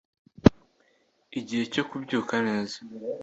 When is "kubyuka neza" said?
1.89-2.77